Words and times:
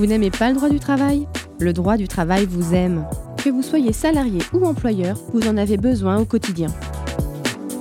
Vous 0.00 0.06
n'aimez 0.06 0.30
pas 0.30 0.48
le 0.48 0.54
droit 0.54 0.70
du 0.70 0.80
travail? 0.80 1.28
Le 1.58 1.74
droit 1.74 1.98
du 1.98 2.08
travail 2.08 2.46
vous 2.46 2.72
aime. 2.74 3.06
Que 3.44 3.50
vous 3.50 3.60
soyez 3.60 3.92
salarié 3.92 4.40
ou 4.54 4.64
employeur, 4.64 5.18
vous 5.34 5.46
en 5.46 5.58
avez 5.58 5.76
besoin 5.76 6.18
au 6.18 6.24
quotidien. 6.24 6.68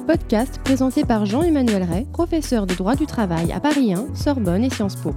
Podcast 0.05 0.59
présenté 0.65 1.05
par 1.05 1.25
Jean-Emmanuel 1.25 1.83
Ray, 1.83 2.07
professeur 2.11 2.67
de 2.67 2.73
droit 2.73 2.97
du 2.97 3.05
travail 3.05 3.53
à 3.53 3.61
Paris 3.61 3.93
1, 3.93 4.15
Sorbonne 4.15 4.65
et 4.65 4.69
Sciences 4.69 4.97
Po. 4.97 5.13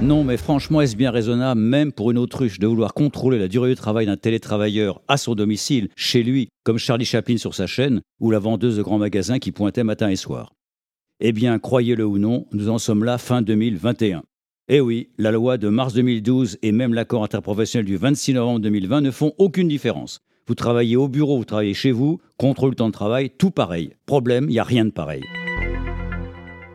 Non, 0.00 0.24
mais 0.24 0.38
franchement, 0.38 0.80
est-ce 0.80 0.96
bien 0.96 1.10
raisonnable, 1.10 1.60
même 1.60 1.92
pour 1.92 2.10
une 2.10 2.16
autruche, 2.16 2.58
de 2.58 2.66
vouloir 2.66 2.94
contrôler 2.94 3.38
la 3.38 3.48
durée 3.48 3.68
du 3.68 3.76
travail 3.76 4.06
d'un 4.06 4.16
télétravailleur 4.16 5.02
à 5.08 5.18
son 5.18 5.34
domicile, 5.34 5.90
chez 5.94 6.22
lui, 6.22 6.48
comme 6.62 6.78
Charlie 6.78 7.04
Chaplin 7.04 7.36
sur 7.36 7.54
sa 7.54 7.66
chaîne, 7.66 8.00
ou 8.18 8.30
la 8.30 8.38
vendeuse 8.38 8.78
de 8.78 8.82
grands 8.82 8.96
magasins 8.96 9.38
qui 9.38 9.52
pointait 9.52 9.84
matin 9.84 10.08
et 10.08 10.16
soir? 10.16 10.53
Eh 11.26 11.32
bien, 11.32 11.58
croyez-le 11.58 12.04
ou 12.04 12.18
non, 12.18 12.44
nous 12.52 12.68
en 12.68 12.76
sommes 12.76 13.02
là 13.02 13.16
fin 13.16 13.40
2021. 13.40 14.24
Eh 14.68 14.80
oui, 14.82 15.08
la 15.16 15.32
loi 15.32 15.56
de 15.56 15.70
mars 15.70 15.94
2012 15.94 16.58
et 16.60 16.70
même 16.70 16.92
l'accord 16.92 17.24
interprofessionnel 17.24 17.86
du 17.86 17.96
26 17.96 18.34
novembre 18.34 18.60
2020 18.60 19.00
ne 19.00 19.10
font 19.10 19.32
aucune 19.38 19.66
différence. 19.66 20.20
Vous 20.46 20.54
travaillez 20.54 20.96
au 20.96 21.08
bureau, 21.08 21.38
vous 21.38 21.46
travaillez 21.46 21.72
chez 21.72 21.92
vous, 21.92 22.20
contrôle 22.36 22.72
le 22.72 22.76
temps 22.76 22.88
de 22.88 22.92
travail, 22.92 23.30
tout 23.30 23.50
pareil. 23.50 23.94
Problème, 24.04 24.50
il 24.50 24.52
n'y 24.52 24.58
a 24.58 24.64
rien 24.64 24.84
de 24.84 24.90
pareil. 24.90 25.22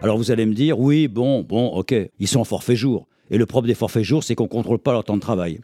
Alors 0.01 0.17
vous 0.17 0.31
allez 0.31 0.47
me 0.47 0.55
dire, 0.55 0.79
oui, 0.79 1.07
bon, 1.07 1.43
bon, 1.43 1.67
ok, 1.67 1.93
ils 2.17 2.27
sont 2.27 2.39
en 2.39 2.43
forfait 2.43 2.75
jour. 2.75 3.07
Et 3.29 3.37
le 3.37 3.45
propre 3.45 3.67
des 3.67 3.75
forfaits 3.75 4.01
jours, 4.01 4.23
c'est 4.23 4.33
qu'on 4.33 4.45
ne 4.45 4.49
contrôle 4.49 4.79
pas 4.79 4.93
leur 4.93 5.03
temps 5.03 5.15
de 5.15 5.21
travail. 5.21 5.59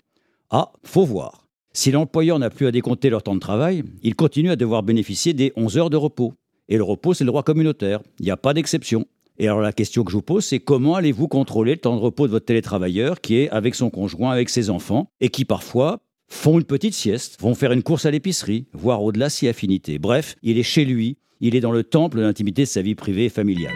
Ah, 0.52 0.72
faut 0.84 1.06
voir. 1.06 1.48
Si 1.74 1.90
l'employeur 1.90 2.38
n'a 2.38 2.52
plus 2.52 2.68
à 2.68 2.72
décompter 2.72 3.10
leur 3.10 3.24
temps 3.24 3.34
de 3.34 3.40
travail, 3.40 3.84
il 4.04 4.14
continue 4.14 4.52
à 4.52 4.56
devoir 4.56 4.84
bénéficier 4.84 5.34
des 5.34 5.54
11 5.56 5.80
heures 5.80 5.90
de 5.90 5.98
repos. 5.98 6.36
Et 6.68 6.78
le 6.78 6.84
repos, 6.84 7.14
c'est 7.14 7.24
le 7.24 7.30
droit 7.30 7.44
communautaire. 7.44 8.02
Il 8.20 8.26
n'y 8.26 8.32
a 8.32 8.38
pas 8.38 8.54
d'exception. 8.54 9.06
Et 9.38 9.48
alors 9.48 9.62
la 9.62 9.74
question 9.74 10.04
que 10.04 10.12
je 10.12 10.16
vous 10.16 10.22
pose, 10.22 10.46
c'est 10.46 10.60
comment 10.60 10.96
allez-vous 10.96 11.28
contrôler 11.28 11.74
le 11.74 11.80
temps 11.80 11.96
de 11.96 12.02
repos 12.02 12.28
de 12.28 12.32
votre 12.32 12.46
télétravailleur 12.46 13.22
qui 13.22 13.36
est 13.36 13.50
avec 13.50 13.76
son 13.76 13.90
conjoint, 13.90 14.32
avec 14.32 14.50
ses 14.50 14.70
enfants, 14.70 15.10
et 15.20 15.30
qui 15.30 15.46
parfois 15.46 16.00
font 16.28 16.58
une 16.58 16.66
petite 16.66 16.94
sieste, 16.94 17.40
vont 17.42 17.54
faire 17.54 17.72
une 17.72 17.84
course 17.84 18.06
à 18.06 18.12
l'épicerie, 18.12 18.68
voire 18.74 19.04
au-delà 19.04 19.30
si 19.30 19.48
affinité. 19.48 20.00
Bref, 20.00 20.36
il 20.42 20.58
est 20.58 20.64
chez 20.64 20.86
lui, 20.86 21.18
il 21.42 21.56
est 21.56 21.60
dans 21.60 21.72
le 21.72 21.84
temple 21.84 22.18
de 22.18 22.24
l'intimité 22.24 22.64
de 22.64 22.68
sa 22.68 22.82
vie 22.82 22.96
privée 22.96 23.26
et 23.26 23.30
familiale. 23.30 23.76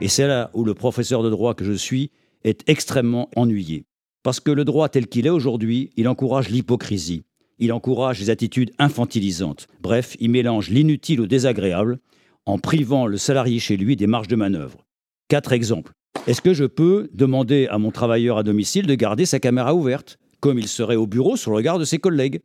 Et 0.00 0.08
c'est 0.08 0.26
là 0.26 0.50
où 0.54 0.64
le 0.64 0.74
professeur 0.74 1.22
de 1.22 1.30
droit 1.30 1.54
que 1.54 1.64
je 1.64 1.72
suis 1.72 2.10
est 2.44 2.68
extrêmement 2.68 3.28
ennuyé. 3.36 3.84
Parce 4.22 4.40
que 4.40 4.50
le 4.50 4.64
droit 4.64 4.88
tel 4.88 5.06
qu'il 5.06 5.26
est 5.26 5.30
aujourd'hui, 5.30 5.90
il 5.96 6.08
encourage 6.08 6.48
l'hypocrisie, 6.48 7.24
il 7.58 7.72
encourage 7.72 8.20
les 8.20 8.30
attitudes 8.30 8.72
infantilisantes. 8.78 9.66
Bref, 9.80 10.16
il 10.20 10.30
mélange 10.30 10.70
l'inutile 10.70 11.20
au 11.20 11.26
désagréable 11.26 11.98
en 12.46 12.58
privant 12.58 13.06
le 13.06 13.16
salarié 13.16 13.58
chez 13.58 13.76
lui 13.76 13.96
des 13.96 14.06
marges 14.06 14.28
de 14.28 14.36
manœuvre. 14.36 14.84
Quatre 15.28 15.52
exemples. 15.52 15.92
Est-ce 16.26 16.42
que 16.42 16.54
je 16.54 16.64
peux 16.64 17.08
demander 17.12 17.66
à 17.68 17.78
mon 17.78 17.90
travailleur 17.90 18.38
à 18.38 18.42
domicile 18.42 18.86
de 18.86 18.94
garder 18.94 19.26
sa 19.26 19.40
caméra 19.40 19.74
ouverte, 19.74 20.18
comme 20.40 20.58
il 20.58 20.68
serait 20.68 20.96
au 20.96 21.06
bureau 21.06 21.36
sur 21.36 21.50
le 21.50 21.56
regard 21.56 21.78
de 21.78 21.84
ses 21.84 21.98
collègues? 21.98 22.40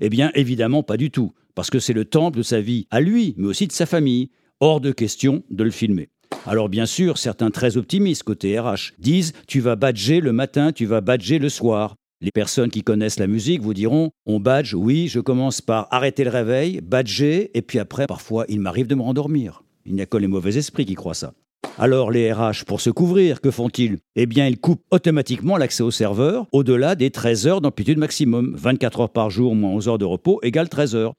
Eh 0.00 0.08
bien, 0.08 0.30
évidemment, 0.34 0.82
pas 0.82 0.96
du 0.96 1.10
tout, 1.10 1.32
parce 1.54 1.70
que 1.70 1.78
c'est 1.78 1.92
le 1.92 2.04
temple 2.04 2.38
de 2.38 2.42
sa 2.42 2.60
vie, 2.60 2.86
à 2.90 3.00
lui, 3.00 3.34
mais 3.36 3.46
aussi 3.46 3.66
de 3.66 3.72
sa 3.72 3.86
famille. 3.86 4.30
Hors 4.60 4.80
de 4.80 4.92
question 4.92 5.42
de 5.50 5.64
le 5.64 5.70
filmer. 5.70 6.08
Alors 6.46 6.68
bien 6.68 6.86
sûr, 6.86 7.18
certains 7.18 7.50
très 7.50 7.76
optimistes 7.76 8.22
côté 8.22 8.58
RH 8.58 8.92
disent 8.98 9.32
tu 9.46 9.60
vas 9.60 9.76
badger 9.76 10.20
le 10.20 10.32
matin, 10.32 10.72
tu 10.72 10.86
vas 10.86 11.00
badger 11.00 11.38
le 11.38 11.48
soir. 11.48 11.96
Les 12.22 12.30
personnes 12.30 12.70
qui 12.70 12.82
connaissent 12.82 13.18
la 13.18 13.26
musique 13.26 13.62
vous 13.62 13.74
diront 13.74 14.12
on 14.26 14.38
badge, 14.38 14.74
oui, 14.74 15.08
je 15.08 15.18
commence 15.18 15.60
par 15.60 15.88
arrêter 15.90 16.22
le 16.22 16.30
réveil, 16.30 16.80
badger, 16.80 17.50
et 17.52 17.62
puis 17.62 17.80
après, 17.80 18.06
parfois, 18.06 18.44
il 18.48 18.60
m'arrive 18.60 18.86
de 18.86 18.94
me 18.94 19.02
rendormir. 19.02 19.64
Il 19.86 19.96
n'y 19.96 20.02
a 20.02 20.06
que 20.06 20.16
les 20.18 20.28
mauvais 20.28 20.56
esprits 20.56 20.86
qui 20.86 20.94
croient 20.94 21.14
ça. 21.14 21.34
Alors 21.78 22.12
les 22.12 22.32
RH, 22.32 22.64
pour 22.64 22.80
se 22.80 22.90
couvrir, 22.90 23.40
que 23.40 23.50
font-ils? 23.50 23.98
Eh 24.14 24.26
bien, 24.26 24.46
ils 24.46 24.60
coupent 24.60 24.84
automatiquement 24.92 25.56
l'accès 25.56 25.82
au 25.82 25.90
serveur 25.90 26.46
au-delà 26.52 26.94
des 26.94 27.10
13 27.10 27.48
heures 27.48 27.60
d'amplitude 27.60 27.98
maximum. 27.98 28.54
24 28.54 29.00
heures 29.00 29.12
par 29.12 29.28
jour 29.28 29.56
moins 29.56 29.70
11 29.72 29.88
heures 29.88 29.98
de 29.98 30.04
repos 30.04 30.38
égale 30.44 30.68
13 30.68 30.94
heures. 30.94 31.14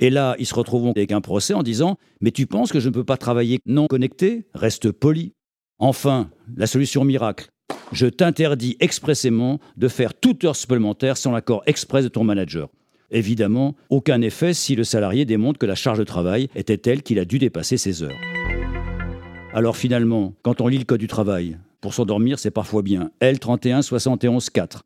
Et 0.00 0.08
là, 0.08 0.36
ils 0.38 0.46
se 0.46 0.54
retrouvent 0.54 0.88
avec 0.88 1.12
un 1.12 1.20
procès 1.20 1.52
en 1.52 1.62
disant 1.62 1.98
Mais 2.22 2.30
tu 2.30 2.46
penses 2.46 2.72
que 2.72 2.80
je 2.80 2.88
ne 2.88 2.94
peux 2.94 3.04
pas 3.04 3.18
travailler 3.18 3.58
non 3.66 3.88
connecté? 3.88 4.46
Reste 4.54 4.90
poli. 4.90 5.34
Enfin, 5.78 6.30
la 6.56 6.66
solution 6.66 7.04
miracle. 7.04 7.50
Je 7.92 8.06
t'interdis 8.06 8.76
expressément 8.80 9.60
de 9.76 9.88
faire 9.88 10.14
toute 10.14 10.44
heure 10.44 10.56
supplémentaire 10.56 11.16
sans 11.16 11.32
l'accord 11.32 11.62
express 11.66 12.04
de 12.04 12.08
ton 12.08 12.24
manager. 12.24 12.68
Évidemment, 13.10 13.76
aucun 13.88 14.20
effet 14.20 14.52
si 14.54 14.74
le 14.74 14.82
salarié 14.82 15.24
démontre 15.24 15.58
que 15.58 15.66
la 15.66 15.76
charge 15.76 15.98
de 15.98 16.04
travail 16.04 16.48
était 16.56 16.78
telle 16.78 17.02
qu'il 17.02 17.20
a 17.20 17.24
dû 17.24 17.38
dépasser 17.38 17.76
ses 17.76 18.02
heures. 18.02 18.18
Alors 19.52 19.76
finalement, 19.76 20.34
quand 20.42 20.60
on 20.60 20.68
lit 20.68 20.78
le 20.78 20.84
Code 20.84 21.00
du 21.00 21.06
travail, 21.06 21.56
pour 21.80 21.94
s'endormir, 21.94 22.38
c'est 22.38 22.50
parfois 22.50 22.82
bien. 22.82 23.10
L31 23.20 23.82
71 23.82 24.50
4. 24.50 24.82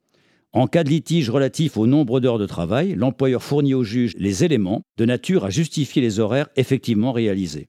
En 0.53 0.67
cas 0.67 0.85
de 0.85 0.91
litige 0.91 1.31
relatif 1.31 1.77
au 1.77 1.87
nombre 1.87 2.21
d'heures 2.21 2.39
de 2.39 2.47
travail, 2.47 2.95
l'employeur 2.95 3.43
fournit 3.43 3.73
au 3.73 3.85
juge 3.85 4.15
les 4.19 4.45
éléments 4.45 4.83
de 4.99 5.07
nature 5.07 5.45
à 5.45 5.51
justifier 5.51 6.03
les 6.03 6.21
horaires 6.21 6.49
effectivement 6.57 7.13
réalisés. 7.13 7.69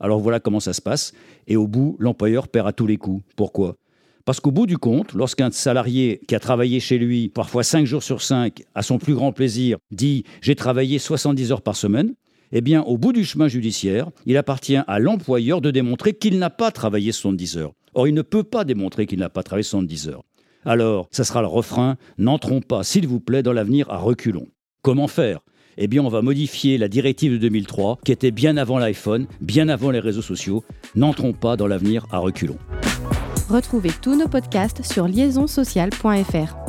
Alors 0.00 0.18
voilà 0.18 0.40
comment 0.40 0.60
ça 0.60 0.72
se 0.72 0.82
passe, 0.82 1.12
et 1.46 1.56
au 1.56 1.68
bout, 1.68 1.96
l'employeur 2.00 2.48
perd 2.48 2.66
à 2.66 2.72
tous 2.72 2.86
les 2.86 2.96
coups. 2.96 3.22
Pourquoi? 3.36 3.76
Parce 4.24 4.40
qu'au 4.40 4.50
bout 4.50 4.66
du 4.66 4.78
compte, 4.78 5.12
lorsqu'un 5.12 5.50
salarié 5.50 6.20
qui 6.26 6.34
a 6.34 6.40
travaillé 6.40 6.80
chez 6.80 6.96
lui, 6.96 7.28
parfois 7.28 7.62
5 7.62 7.84
jours 7.84 8.02
sur 8.02 8.22
5, 8.22 8.62
à 8.74 8.80
son 8.80 8.96
plus 8.96 9.14
grand 9.14 9.32
plaisir, 9.32 9.76
dit 9.90 10.24
j'ai 10.40 10.54
travaillé 10.54 10.98
70 10.98 11.52
heures 11.52 11.60
par 11.60 11.76
semaine, 11.76 12.14
eh 12.50 12.62
bien, 12.62 12.82
au 12.82 12.96
bout 12.96 13.12
du 13.12 13.24
chemin 13.24 13.48
judiciaire, 13.48 14.08
il 14.24 14.38
appartient 14.38 14.78
à 14.86 14.98
l'employeur 14.98 15.60
de 15.60 15.70
démontrer 15.70 16.14
qu'il 16.14 16.38
n'a 16.38 16.48
pas 16.48 16.70
travaillé 16.70 17.12
70 17.12 17.58
heures. 17.58 17.72
Or, 17.92 18.08
il 18.08 18.14
ne 18.14 18.22
peut 18.22 18.44
pas 18.44 18.64
démontrer 18.64 19.06
qu'il 19.06 19.18
n'a 19.18 19.28
pas 19.28 19.42
travaillé 19.42 19.64
70 19.64 20.08
heures. 20.08 20.22
Alors, 20.64 21.08
ça 21.10 21.24
sera 21.24 21.42
le 21.42 21.48
refrain, 21.48 21.96
n'entrons 22.16 22.62
pas, 22.62 22.82
s'il 22.82 23.06
vous 23.06 23.20
plaît, 23.20 23.42
dans 23.42 23.52
l'avenir 23.52 23.90
à 23.90 23.98
reculons. 23.98 24.48
Comment 24.80 25.08
faire? 25.08 25.40
Eh 25.76 25.86
bien, 25.86 26.02
on 26.02 26.08
va 26.08 26.22
modifier 26.22 26.78
la 26.78 26.88
directive 26.88 27.32
de 27.32 27.38
2003, 27.38 27.98
qui 28.04 28.12
était 28.12 28.30
bien 28.30 28.56
avant 28.56 28.78
l'iPhone, 28.78 29.26
bien 29.40 29.68
avant 29.68 29.90
les 29.90 30.00
réseaux 30.00 30.22
sociaux. 30.22 30.64
N'entrons 30.94 31.32
pas 31.32 31.56
dans 31.56 31.66
l'avenir 31.66 32.06
à 32.10 32.18
reculons. 32.18 32.58
Retrouvez 33.48 33.92
tous 34.00 34.16
nos 34.16 34.28
podcasts 34.28 34.82
sur 34.82 35.06
liaisonsocial.fr. 35.06 36.63